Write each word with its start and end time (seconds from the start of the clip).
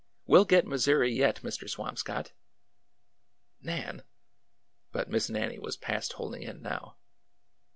We 0.25 0.39
'll 0.39 0.45
get 0.45 0.65
Missouri 0.65 1.13
yet, 1.13 1.41
Mr. 1.43 1.69
Swamscott!"'' 1.69 2.31
Nan!" 3.71 4.01
But 4.91 5.11
Miss 5.11 5.29
Nannie 5.29 5.59
was 5.59 5.77
past 5.77 6.13
holding 6.13 6.41
in 6.41 6.63
now. 6.63 6.97